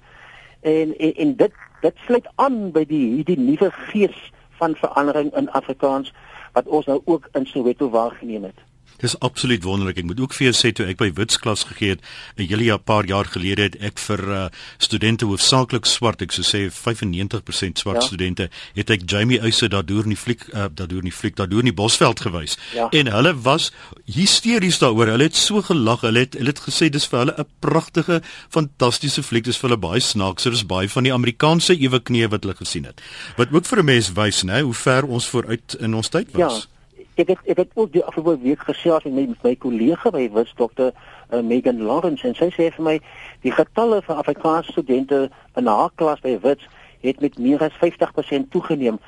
En 0.61 0.97
en, 0.97 1.13
en 1.13 1.35
dit 1.35 1.53
dit 1.81 1.95
sluit 2.05 2.27
aan 2.35 2.71
by 2.75 2.85
die 2.85 3.05
hierdie 3.15 3.39
nuwe 3.39 3.71
gees 3.91 4.17
van 4.59 4.75
verandering 4.75 5.31
in 5.35 5.51
Afrikaans 5.55 6.13
wat 6.53 6.67
ons 6.67 6.85
nou 6.85 7.01
ook 7.05 7.29
in 7.37 7.45
Soweto 7.45 7.89
waargeneem 7.89 8.43
het. 8.43 8.68
Dis 8.99 9.15
absoluut 9.19 9.63
wonderlik. 9.63 9.97
Ek 10.01 10.07
moet 10.09 10.19
ook 10.19 10.33
vir 10.35 10.49
jou 10.49 10.55
sê 10.55 10.71
toe 10.75 10.85
ek 10.89 10.99
by 10.99 11.09
Wits 11.15 11.39
klas 11.39 11.63
gegee 11.69 11.95
het 11.95 12.01
'n 12.37 12.47
hele 12.47 12.63
jaar 12.63 12.79
paar 12.79 13.05
jaar 13.05 13.25
gelede 13.25 13.61
het 13.61 13.75
ek 13.79 13.99
vir 13.99 14.19
uh, 14.29 14.47
studente 14.77 15.25
hoofsaaklik 15.25 15.85
swart, 15.85 16.21
ek 16.21 16.31
sou 16.31 16.43
sê 16.43 16.69
95% 16.69 17.79
swart 17.79 18.01
ja. 18.01 18.07
studente, 18.07 18.49
het 18.75 18.89
ek 18.89 19.07
Jamie 19.09 19.39
Eise 19.39 19.67
daardeur 19.67 20.03
in 20.03 20.15
die 20.15 20.19
fliek 20.19 20.43
uh, 20.53 20.67
daardeur 20.71 20.99
in 20.99 21.09
die 21.09 21.15
fliek 21.15 21.35
daardeur 21.35 21.59
in 21.59 21.71
die 21.71 21.73
Bosveld 21.73 22.19
gewys. 22.19 22.57
Ja. 22.75 22.89
En 22.91 23.07
hulle 23.07 23.33
was 23.41 23.71
hysteries 24.05 24.79
daaroor. 24.79 25.07
Hulle 25.07 25.23
het 25.23 25.35
so 25.35 25.61
gelag. 25.61 26.01
Hulle 26.01 26.19
het 26.19 26.33
hulle 26.33 26.51
het 26.51 26.59
gesê 26.59 26.89
dis 26.89 27.07
vir 27.07 27.19
hulle 27.19 27.35
'n 27.37 27.47
pragtige, 27.59 28.21
fantastiese 28.49 29.23
fliek. 29.23 29.43
Dis 29.43 29.57
vir 29.57 29.69
hulle 29.69 29.81
baie 29.81 29.99
snaaks. 29.99 30.43
Dit 30.43 30.53
is 30.53 30.65
baie 30.65 30.89
van 30.89 31.03
die 31.03 31.13
Amerikaanse 31.13 31.77
eweknie 31.77 32.27
wat 32.27 32.43
hulle 32.43 32.55
gesien 32.55 32.85
het. 32.85 33.01
Wat 33.37 33.53
ook 33.53 33.65
vir 33.65 33.79
'n 33.79 33.85
mens 33.85 34.13
wys, 34.13 34.43
né, 34.43 34.61
hoe 34.61 34.73
ver 34.73 35.05
ons 35.05 35.27
vooruit 35.27 35.77
in 35.79 35.93
ons 35.95 36.09
tyd 36.09 36.27
was. 36.31 36.67
Ja 36.67 36.78
ek 37.19 37.27
het 37.27 37.39
ek 37.51 37.57
het 37.57 37.71
ook 37.73 37.91
die 37.93 38.03
afgelope 38.03 38.41
week 38.41 38.61
gesels 38.63 39.03
met 39.03 39.13
my, 39.13 39.25
my 39.43 39.55
kollega 39.55 40.11
by 40.15 40.29
Wits 40.33 40.53
dokter 40.55 40.91
uh, 40.93 41.41
Megan 41.41 41.81
Lawrence 41.83 42.27
en 42.27 42.35
sy 42.37 42.47
sê 42.55 42.69
vir 42.75 42.85
my 42.85 42.95
die 43.43 43.51
getalle 43.51 44.01
van 44.05 44.21
Afrikaanse 44.21 44.71
studente 44.71 45.27
in 45.59 45.67
haar 45.67 45.91
klas 45.99 46.21
by 46.23 46.37
Wits 46.43 46.67
het 47.03 47.19
met 47.23 47.37
meer 47.39 47.63
as 47.63 47.75
50% 47.83 48.49
toegeneem. 48.55 48.99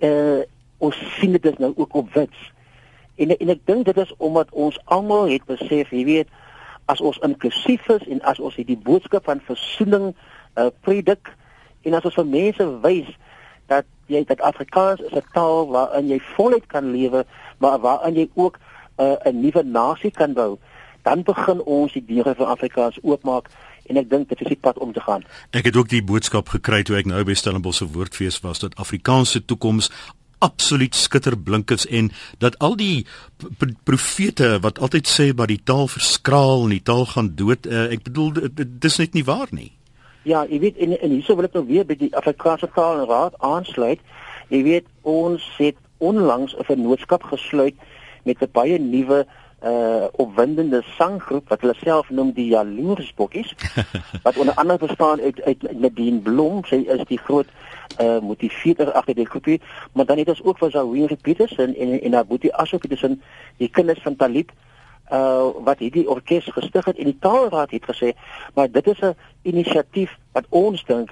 Uh 0.00 0.44
ons 0.78 0.96
sien 1.16 1.32
dit 1.32 1.58
nou 1.58 1.70
ook 1.76 1.94
op 1.96 2.10
Wits. 2.12 2.40
En 3.16 3.32
en 3.32 3.52
ek 3.54 3.62
dink 3.64 3.86
dit 3.88 3.96
is 3.96 4.12
omdat 4.20 4.50
ons 4.52 4.76
almal 4.84 5.30
het 5.30 5.44
besef, 5.48 5.88
jy 5.90 6.04
weet, 6.04 6.28
as 6.84 7.00
ons 7.00 7.18
inklusief 7.24 7.88
is 7.88 8.04
en 8.12 8.20
as 8.28 8.38
ons 8.38 8.58
hierdie 8.60 8.76
boodskap 8.76 9.24
van 9.24 9.40
versoening 9.48 10.10
uh 10.60 10.68
predik 10.84 11.32
en 11.88 11.96
as 11.96 12.04
ons 12.04 12.18
vir 12.20 12.28
mense 12.28 12.68
wys 12.84 13.08
dat 13.66 13.84
jy 14.06 14.24
dat 14.24 14.40
Afrikaans 14.40 15.00
is 15.00 15.12
'n 15.12 15.24
taal 15.32 15.68
waarin 15.68 16.08
jy 16.08 16.20
voluit 16.36 16.66
kan 16.66 16.90
lewe, 16.90 17.24
maar 17.58 17.78
waarin 17.78 18.14
jy 18.14 18.28
ook 18.34 18.58
uh, 18.96 19.14
'n 19.24 19.40
nuwe 19.40 19.62
nasie 19.62 20.10
kan 20.10 20.32
bou, 20.32 20.58
dan 21.02 21.22
begin 21.22 21.62
ons 21.62 21.92
die 21.92 22.04
deure 22.04 22.34
vir 22.34 22.46
Afrikaans 22.46 22.98
oopmaak 23.02 23.48
en 23.86 23.96
ek 23.96 24.10
dink 24.10 24.28
dit 24.28 24.40
is 24.40 24.48
die 24.48 24.60
pad 24.60 24.78
om 24.78 24.92
te 24.92 25.00
gaan. 25.00 25.22
Ek 25.50 25.64
het 25.64 25.76
ook 25.76 25.88
die 25.88 26.02
boodskap 26.02 26.48
gekry 26.48 26.82
toe 26.82 26.96
ek 26.96 27.06
nou 27.06 27.22
by 27.24 27.34
Stellenbosch 27.34 27.78
se 27.78 27.86
woordfees 27.86 28.40
was 28.40 28.58
dat 28.58 28.74
Afrikaanse 28.74 29.44
toekoms 29.44 29.90
absoluut 30.38 30.94
skitterblink 30.94 31.70
is 31.70 31.86
en 31.86 32.10
dat 32.38 32.58
al 32.58 32.76
die 32.76 33.06
profete 33.84 34.58
wat 34.60 34.78
altyd 34.78 35.08
sê 35.08 35.30
dat 35.32 35.48
die 35.48 35.62
taal 35.64 35.88
verskraal 35.88 36.66
en 36.66 36.74
die 36.76 36.82
taal 36.82 37.06
gaan 37.06 37.32
dood, 37.38 37.66
uh, 37.66 37.86
ek 37.94 38.04
bedoel 38.10 38.32
dit 38.52 38.84
is 38.84 38.98
net 38.98 39.16
nie 39.16 39.24
waar 39.24 39.48
nie. 39.50 39.72
Ja, 40.26 40.42
jy 40.50 40.58
weet 40.58 40.78
en, 40.82 40.96
en 40.98 41.12
hierso 41.14 41.36
wil 41.38 41.46
ek 41.46 41.54
nou 41.54 41.62
weer 41.68 41.84
by 41.86 41.94
die 42.00 42.10
Afrikaanse 42.18 42.66
Taal 42.74 43.04
en 43.04 43.06
Raad 43.06 43.36
aansluit. 43.46 44.00
Jy 44.50 44.62
weet 44.66 44.88
ons 45.06 45.44
het 45.60 45.78
onlangs 46.02 46.56
'n 46.58 46.66
vennootskap 46.66 47.22
gesluit 47.30 47.76
met 48.24 48.42
'n 48.42 48.50
baie 48.52 48.78
nuwe 48.78 49.26
uh 49.64 50.04
opwindende 50.12 50.82
sanggroep 50.96 51.48
wat 51.48 51.60
hulle 51.60 51.74
self 51.78 52.10
noem 52.10 52.32
die 52.32 52.48
Jaloersbokkies 52.50 53.54
wat 54.26 54.36
onder 54.36 54.54
andere 54.54 54.86
bestaan 54.86 55.20
uit 55.20 55.42
uit 55.42 55.62
Nadine 55.72 56.18
Blom, 56.18 56.64
sy 56.64 56.82
is 56.90 57.06
die 57.08 57.22
groot 57.22 57.46
uh 58.02 58.18
motiveerder 58.20 58.92
agter 58.92 59.14
die 59.14 59.30
groepie, 59.30 59.60
maar 59.92 60.06
dan 60.06 60.18
het 60.18 60.28
ons 60.28 60.42
ook 60.42 60.58
vir 60.58 60.70
Zawiri 60.70 61.16
Petersen 61.16 61.76
en 61.76 62.00
en 62.00 62.12
haar 62.12 62.26
boetie 62.26 62.54
Aso 62.54 62.78
Petersen, 62.78 63.22
die 63.56 63.70
kinders 63.70 64.02
van 64.02 64.16
Talib 64.16 64.50
uh 65.12 65.52
wat 65.64 65.78
hierdie 65.78 66.08
orkes 66.08 66.48
gestig 66.52 66.84
het 66.84 66.98
en 66.98 67.04
die 67.04 67.18
taalraad 67.20 67.70
het 67.70 67.84
gesê 67.86 68.12
maar 68.54 68.70
dit 68.70 68.86
is 68.86 69.00
'n 69.00 69.14
inisiatief 69.42 70.18
wat 70.32 70.46
ons 70.48 70.84
dink 70.84 71.10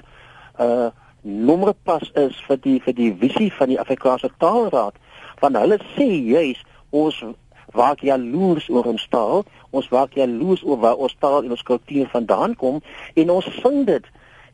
uh 0.58 0.90
nommer 1.24 1.74
pas 1.82 2.10
is 2.14 2.36
vir 2.46 2.58
die 2.60 2.80
vir 2.84 2.94
die 2.94 3.12
visie 3.20 3.52
van 3.52 3.68
die 3.68 3.80
Afrikaanse 3.80 4.28
taalraad. 4.38 4.94
Want 5.40 5.56
hulle 5.56 5.78
sê 5.96 6.04
juis 6.04 6.60
ons 6.90 7.24
waak 7.72 8.00
jaloers 8.00 8.68
oor 8.68 8.84
ons 8.84 9.06
taal 9.10 9.44
ons 9.74 9.88
waak 9.90 10.14
jaloers 10.14 10.62
oor 10.62 10.78
waar 10.78 11.00
ons 11.06 11.16
taal 11.18 11.42
en 11.42 11.54
ons 11.56 11.66
kultuur 11.70 12.08
vandaan 12.12 12.54
kom 12.60 12.80
en 13.14 13.30
ons 13.30 13.48
sing 13.62 13.82
dit 13.88 14.10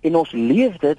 en 0.08 0.16
ons 0.22 0.32
leef 0.32 0.78
dit 0.84 0.98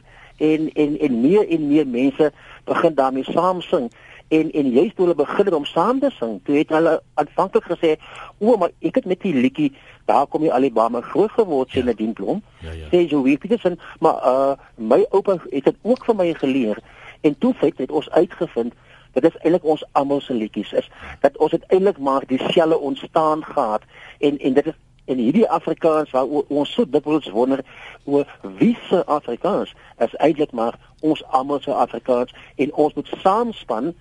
en 0.51 0.69
en 0.83 0.97
en 1.07 1.19
meer 1.21 1.47
en 1.57 1.67
meer 1.67 1.87
mense 1.87 2.31
begin 2.69 2.95
daarmee 2.95 3.31
saam 3.31 3.61
sing 3.65 3.89
en 4.37 4.51
en 4.51 4.69
juist 4.71 4.95
toe 4.95 5.05
hulle 5.05 5.15
begin 5.15 5.53
om 5.53 5.65
saam 5.65 5.99
te 5.99 6.09
sing, 6.15 6.39
toe 6.43 6.55
het 6.55 6.69
hulle 6.69 6.93
aanvanklik 7.19 7.65
gesê, 7.67 7.95
"O, 8.37 8.57
maar 8.57 8.71
ek 8.79 8.95
het 8.95 9.05
met 9.05 9.21
die 9.21 9.33
liedjie, 9.33 9.71
daar 10.05 10.27
kom 10.27 10.43
jy 10.43 10.51
Alabama 10.51 11.01
groot 11.01 11.31
geword 11.31 11.69
sien 11.69 11.81
ja. 11.81 11.85
Nadine 11.85 12.13
Blom." 12.13 12.43
Ja, 12.59 12.71
ja. 12.71 12.87
Sê 12.91 13.07
jy 13.09 13.21
wie 13.21 13.37
Petersen, 13.37 13.79
maar 13.99 14.17
uh 14.25 14.53
my 14.75 15.05
oupa 15.09 15.37
het 15.49 15.63
dit 15.63 15.75
ook 15.81 16.05
vir 16.05 16.15
my 16.15 16.33
geleer. 16.33 16.77
En 17.21 17.37
toe 17.37 17.53
feit 17.53 17.77
het 17.77 17.91
ons 17.91 18.09
uitgevind 18.09 18.73
dat 19.13 19.23
dit 19.23 19.35
eintlik 19.35 19.63
ons 19.63 19.83
almal 19.91 20.21
se 20.21 20.33
liedjies 20.33 20.73
is. 20.73 20.89
Dat 21.19 21.37
ons 21.37 21.51
uiteindelik 21.51 21.97
maar 21.97 22.23
dieselfde 22.27 22.79
ontstaan 22.79 23.43
gehad 23.43 23.81
en 24.19 24.37
en 24.39 24.53
dit 24.53 24.65
is 24.65 24.73
en 25.05 25.17
hierdie 25.17 25.47
Afrikaans 25.49 26.11
waar 26.11 26.27
ons 26.47 26.73
so 26.73 26.85
dikwels 26.87 27.29
wonder 27.35 27.63
oor 28.03 28.27
wie 28.59 28.77
se 28.87 29.01
Afrikaans 29.05 29.73
is 29.97 30.15
eintlik 30.15 30.51
maar 30.51 30.77
ons 30.99 31.23
almal 31.23 31.59
se 31.59 31.73
Afrikaans 31.73 32.33
en 32.55 32.73
ons 32.73 32.93
moet 32.93 33.11
saamspan 33.23 33.93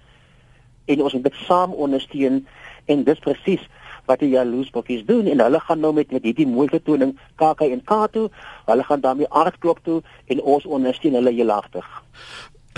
en 0.84 1.02
ons 1.02 1.12
moet 1.12 1.22
dit 1.22 1.34
saam 1.46 1.72
ondersteun 1.72 2.46
en 2.86 3.04
dis 3.04 3.18
presies 3.18 3.68
wat 4.10 4.22
die 4.24 4.32
jaloesbokkies 4.34 5.06
doen 5.06 5.26
en 5.30 5.42
hulle 5.44 5.60
gaan 5.60 5.80
nou 5.80 5.92
met 5.94 6.12
met 6.12 6.26
hierdie 6.26 6.46
mooi 6.46 6.68
vertoning 6.68 7.16
KK 7.40 7.70
en 7.70 7.82
Kato, 7.84 8.28
hulle 8.66 8.84
gaan 8.84 9.00
daarmee 9.00 9.30
aardklop 9.42 9.82
toe 9.84 10.00
en 10.26 10.42
ons 10.42 10.66
ondersteun 10.66 11.18
hulle 11.20 11.34
heelagtig. 11.34 11.86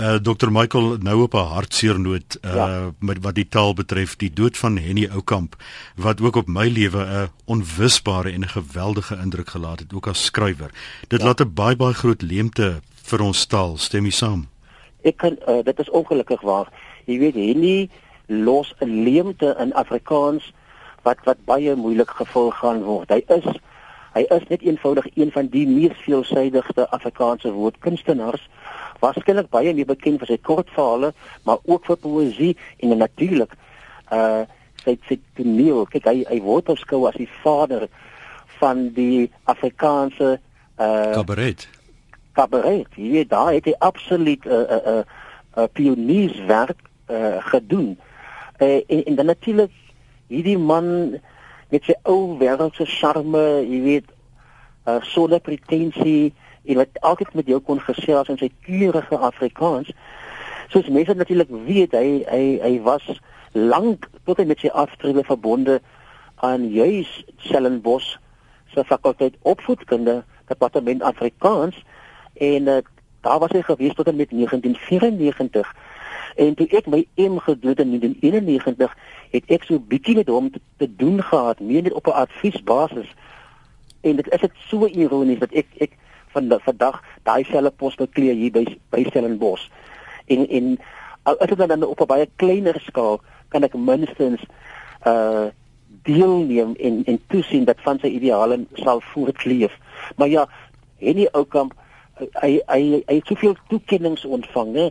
Uh 0.01 0.15
Dr 0.17 0.49
Michael 0.49 0.97
nou 1.05 1.21
op 1.23 1.33
'n 1.33 1.53
hartseer 1.53 1.99
noot 1.99 2.37
uh 2.41 2.55
ja. 2.55 2.91
met 2.99 3.21
wat 3.21 3.35
die 3.35 3.47
taal 3.47 3.73
betref, 3.73 4.15
die 4.15 4.33
dood 4.33 4.57
van 4.57 4.77
Henny 4.77 5.07
Oukamp 5.11 5.55
wat 5.95 6.21
ook 6.21 6.35
op 6.35 6.47
my 6.47 6.67
lewe 6.67 7.05
'n 7.05 7.29
onwisbare 7.45 8.31
en 8.31 8.41
'n 8.41 8.55
geweldige 8.57 9.15
indruk 9.15 9.49
gelaat 9.49 9.79
het 9.79 9.93
ook 9.93 10.07
as 10.07 10.25
skrywer. 10.25 10.71
Dit 11.07 11.19
ja. 11.19 11.25
laat 11.25 11.39
'n 11.39 11.53
baie 11.53 11.75
baie 11.75 11.93
groot 11.93 12.21
leemte 12.21 12.81
vir 13.03 13.21
ons 13.21 13.45
taal, 13.45 13.77
stem 13.77 14.03
jy 14.03 14.11
saam? 14.11 14.47
Ek 15.03 15.17
kan 15.17 15.37
uh, 15.47 15.63
dit 15.63 15.79
is 15.79 15.89
ongelukkig 15.89 16.41
waar. 16.41 16.67
Jy 17.05 17.19
weet 17.19 17.35
Henny 17.35 17.89
los 18.27 18.73
'n 18.79 19.03
leemte 19.03 19.55
in 19.59 19.73
Afrikaans 19.73 20.53
wat 21.03 21.17
wat 21.23 21.45
baie 21.45 21.75
moeilik 21.75 22.09
gevul 22.09 22.51
gaan 22.51 22.83
word. 22.83 23.09
Hy 23.09 23.23
is 23.27 23.47
hy 24.13 24.25
is 24.29 24.47
net 24.47 24.61
eenvoudig 24.61 25.07
een 25.17 25.31
van 25.31 25.47
die 25.49 25.65
mees 25.67 25.97
veelsidigste 26.05 26.89
Afrikaanse 26.89 27.51
woordkunstenaars. 27.51 28.49
Waarskynlik 29.01 29.49
baie 29.49 29.73
meer 29.73 29.89
bekend 29.89 30.21
vir 30.21 30.27
sy 30.27 30.37
kortverhale, 30.37 31.13
maar 31.43 31.57
ook 31.65 31.85
vir 31.85 31.97
poësie 31.97 32.57
en 32.79 32.97
natuurlik 32.97 33.55
uh 34.11 34.45
sy 34.83 34.97
sy 35.07 35.19
toneel. 35.35 35.85
Kyk, 35.87 36.05
hy 36.05 36.25
hy 36.27 36.39
word 36.43 36.65
beskou 36.65 37.05
as 37.07 37.15
die 37.15 37.29
vader 37.43 37.87
van 38.59 38.89
die 38.93 39.31
Afrikaanse 39.43 40.37
uh 40.77 41.11
kabaret. 41.15 41.67
Kabaret. 42.33 42.87
Jy 42.95 43.11
weet, 43.11 43.29
daar 43.29 43.53
het 43.53 43.65
hy 43.65 43.75
absoluut 43.79 44.45
'n 44.45 44.49
uh, 44.49 44.59
'n 44.59 44.71
uh, 44.71 44.93
'n 44.93 44.97
uh, 44.97 45.03
uh, 45.57 45.67
pionierswerk 45.73 46.79
uh, 47.13 47.37
gedoen. 47.51 47.93
Uh, 48.59 48.81
en 48.87 49.03
en 49.05 49.15
dan 49.15 49.25
natuurlik 49.25 49.71
hierdie 50.27 50.57
man 50.57 51.19
met 51.69 51.85
sy 51.85 51.95
ou 52.09 52.37
wêreldse 52.41 52.85
charme, 52.89 53.43
jy 53.65 53.81
weet, 53.85 54.09
uh, 54.85 54.99
sonder 55.13 55.41
pretensie, 55.41 56.33
en 56.63 56.79
wat 56.79 56.99
altyd 57.01 57.33
met 57.33 57.49
jou 57.51 57.59
kon 57.59 57.81
gesels 57.83 58.29
in 58.31 58.39
sy 58.39 58.49
keurige 58.65 59.17
Afrikaans. 59.17 59.91
Soos 60.71 60.89
mense 60.89 61.13
natuurlik 61.17 61.51
weet, 61.67 61.95
hy 61.97 62.23
hy 62.29 62.43
hy 62.63 62.73
was 62.85 63.05
lank 63.53 64.07
tot 64.25 64.39
hy 64.41 64.47
met 64.49 64.61
sy 64.63 64.71
aftrewe 64.73 65.25
verbonde 65.27 65.79
aan 66.43 66.69
juis 66.73 67.09
Stellenbosch 67.45 68.15
se 68.73 68.83
fakulteit 68.87 69.35
opvoedkunde, 69.41 70.23
departement 70.47 71.03
Afrikaans 71.03 71.77
en 72.33 72.67
uh, 72.67 72.77
daar 73.21 73.39
was 73.39 73.53
hy 73.55 73.61
gewees 73.61 73.93
tot 73.95 74.07
en 74.07 74.15
met 74.15 74.29
1994 74.29 75.75
En 76.35 76.55
toe 76.55 76.67
ek 76.67 76.87
my 76.89 77.03
M 77.15 77.37
gedoen 77.37 77.75
in 77.75 77.89
1991, 77.89 78.95
het 79.31 79.51
ek 79.53 79.67
so 79.67 79.79
bietjie 79.79 80.15
met 80.15 80.31
hom 80.31 80.49
te, 80.51 80.61
te 80.77 80.87
doen 80.95 81.21
gehad, 81.23 81.59
meer 81.59 81.85
net 81.85 81.93
op 81.93 82.07
'n 82.07 82.19
adviesbasis. 82.25 83.09
En 84.01 84.15
dit 84.15 84.31
is 84.31 84.41
dit 84.41 84.51
so 84.67 84.85
ironies 84.85 85.39
dat 85.39 85.51
ek 85.51 85.67
ek 85.77 85.97
van 86.33 86.59
vandag 86.65 87.01
daai 87.23 87.43
selfe 87.43 87.71
pos 87.77 87.95
bekleë 87.95 88.33
hier 88.33 88.51
by 88.51 88.65
by 88.89 89.03
Stellenbosch. 89.09 89.69
En 90.25 90.49
en 90.49 90.77
al 91.23 91.37
is 91.37 91.47
dit 91.47 91.57
dan 91.57 91.83
op 91.83 92.01
'n 92.01 92.05
baie 92.05 92.27
kleiner 92.35 92.81
skaal, 92.81 93.21
kan 93.47 93.63
ek 93.63 93.73
minstens 93.73 94.41
uh 95.05 95.47
deelneem 96.03 96.75
en 96.75 97.03
en 97.05 97.19
toesien 97.27 97.63
dat 97.63 97.79
van 97.79 97.99
sy 97.99 98.07
ideale 98.07 98.65
sal 98.73 99.01
voortleef. 99.01 99.77
Maar 100.15 100.27
ja, 100.27 100.49
Henny 100.97 101.27
Oukamp 101.31 101.73
hy 102.17 102.61
hy 102.65 103.03
hy 103.05 103.15
het 103.15 103.27
soveel 103.27 103.55
toekennings 103.67 104.25
ontvang, 104.25 104.75
hè 104.75 104.89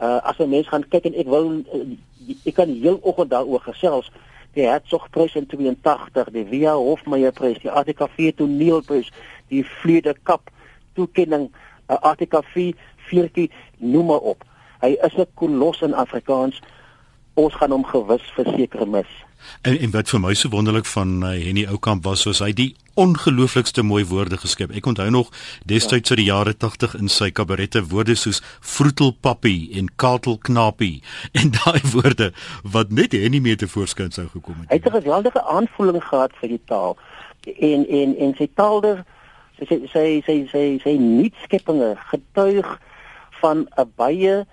uh, 0.00 0.20
as 0.24 0.38
'n 0.38 0.48
mens 0.48 0.68
gaan 0.68 0.88
kyk 0.88 1.04
en 1.04 1.14
ek 1.14 1.28
wil 1.28 1.50
uh, 1.60 2.36
ek 2.44 2.54
kan 2.54 2.68
heel 2.68 2.98
oggend 3.02 3.30
daaroor 3.30 3.60
gesels 3.60 4.10
die 4.54 4.66
Hertzogprys 4.66 5.34
in 5.34 5.46
82 5.46 6.30
die 6.34 6.44
Via 6.44 6.74
Hofmeyerprys 6.74 7.62
die 7.62 7.70
ATKV 7.70 8.32
toneelprys 8.36 9.12
die 9.48 9.64
Vlede 9.64 10.14
Kap 10.22 10.50
toekenning 10.94 11.50
uh, 11.88 11.96
ATKV 12.00 12.72
viertjie 13.10 13.50
noem 13.78 14.06
maar 14.06 14.24
op. 14.34 14.44
Hy 14.80 14.96
is 15.06 15.16
'n 15.16 15.26
kolos 15.34 15.82
in 15.82 15.94
Afrikaans. 15.94 16.60
Ons 17.34 17.54
gaan 17.54 17.70
hom 17.70 17.84
gewis 17.84 18.22
verseker 18.34 18.88
mis 18.88 19.10
En 19.62 19.78
en 19.78 19.90
wat 19.90 20.08
vir 20.08 20.20
my 20.20 20.34
so 20.34 20.48
wonderlik 20.48 20.86
van 20.86 21.22
uh, 21.22 21.30
Henny 21.30 21.66
Oukamp 21.66 22.04
was 22.04 22.22
soos 22.24 22.40
hy 22.40 22.52
die 22.56 22.74
ongelooflikste 23.00 23.82
mooi 23.82 24.04
woorde 24.04 24.36
geskep. 24.40 24.72
Ek 24.76 24.86
onthou 24.86 25.08
nog 25.10 25.30
destyds 25.68 26.10
uit 26.10 26.20
die 26.20 26.28
jare 26.28 26.54
80 26.56 26.96
in 26.98 27.08
sy 27.12 27.30
kabarette 27.30 27.82
woorde 27.92 28.16
soos 28.18 28.42
vroetelpappie 28.60 29.70
en 29.78 29.88
katelknapie 29.96 31.02
en 31.40 31.52
daai 31.56 31.80
woorde 31.92 32.32
wat 32.76 32.92
net 32.92 33.16
Henny 33.16 33.40
mee 33.40 33.56
te 33.56 33.68
voorskyn 33.68 34.12
sou 34.16 34.26
gekom 34.32 34.60
het. 34.60 34.70
Hy 34.72 34.80
het 34.80 34.88
'n 34.90 34.98
geweldige 35.00 35.42
aanvoeling 35.44 36.04
gehad 36.04 36.36
vir 36.40 36.48
die 36.56 36.62
taal. 36.64 36.96
En 37.56 37.86
en 37.88 38.16
en 38.16 38.34
sy 38.36 38.48
taalder 38.54 39.04
sy 39.58 39.66
sy 39.68 39.78
sy 39.92 40.16
sy 40.24 40.36
sy, 40.52 40.64
sy 40.84 40.96
nuutskeppinge 40.96 41.96
getuig 42.12 42.78
van 43.40 43.68
'n 43.76 43.92
baie 43.96 44.46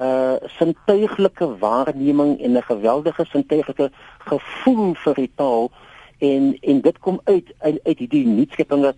uh 0.00 0.36
sintuiglike 0.58 1.58
waarneming 1.58 2.40
en 2.40 2.56
'n 2.56 2.62
geweldige 2.62 3.24
sintuiglike 3.24 3.90
gevoel 4.18 4.94
vir 4.94 5.14
die 5.14 5.30
taal 5.34 5.70
en 6.18 6.58
en 6.60 6.80
dit 6.80 6.98
kom 6.98 7.20
uit 7.24 7.52
uit, 7.58 7.80
uit 7.84 7.98
hierdie 7.98 8.26
nuutskeppinge 8.26 8.94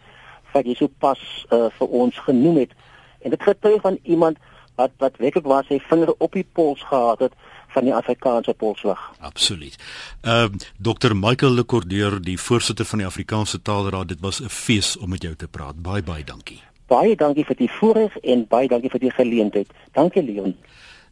wat 0.52 0.64
jy 0.66 0.74
so 0.74 0.88
pas 0.98 1.46
uh, 1.52 1.66
vir 1.78 1.88
ons 1.88 2.18
genoem 2.18 2.56
het 2.56 2.72
en 3.18 3.30
dit 3.30 3.42
getuig 3.42 3.80
van 3.80 3.98
iemand 4.02 4.38
wat 4.74 4.90
wat 4.98 5.16
werklik 5.16 5.46
was 5.46 5.66
sy 5.66 5.78
vinger 5.90 6.14
op 6.18 6.32
die 6.32 6.46
pols 6.52 6.82
gehad 6.82 7.18
het 7.18 7.32
van 7.68 7.84
die 7.84 7.94
Afrikaanse 7.94 8.54
polswag. 8.54 9.00
Absoluut. 9.20 9.76
Ehm 10.20 10.54
uh, 10.54 10.68
Dr 10.78 11.14
Michael 11.14 11.52
Lekordeur, 11.52 12.22
die 12.22 12.38
voorsitter 12.40 12.84
van 12.84 12.98
die 12.98 13.06
Afrikaanse 13.06 13.62
Taalraad, 13.62 14.08
dit 14.08 14.20
was 14.20 14.40
'n 14.40 14.48
fees 14.48 14.96
om 14.96 15.08
met 15.08 15.22
jou 15.22 15.34
te 15.34 15.48
praat. 15.48 15.82
Baie 15.82 16.02
baie 16.02 16.24
dankie. 16.24 16.62
Baie 16.86 17.16
dankie 17.16 17.44
vir 17.44 17.56
die 17.56 17.70
voorreg 17.70 18.16
en 18.16 18.46
baie 18.48 18.68
dankie 18.68 18.90
vir 18.90 19.00
die 19.00 19.10
geleentheid. 19.10 19.68
Dankie 19.92 20.22
Leon. 20.22 20.56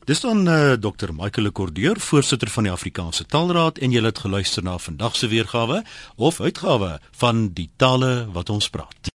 Dis 0.06 0.20
dan 0.22 0.46
uh, 0.46 0.72
eh, 0.72 0.78
Dr 0.78 1.10
Michael 1.10 1.48
Lekordeur, 1.48 1.98
voorsitter 2.00 2.50
van 2.50 2.68
die 2.68 2.72
Afrikaanse 2.72 3.26
Taalraad 3.26 3.80
en 3.82 3.90
jy 3.90 4.04
het 4.06 4.22
geluister 4.22 4.62
na 4.62 4.76
vandag 4.78 5.18
se 5.18 5.26
weergawe 5.26 5.82
of 6.14 6.38
uitgawe 6.40 6.92
van 7.10 7.48
die 7.58 7.66
tale 7.76 8.30
wat 8.30 8.54
ons 8.54 8.70
praat. 8.70 9.10